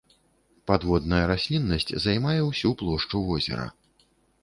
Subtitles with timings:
[0.71, 3.73] Падводная расліннасць займае ўсю плошчу возера.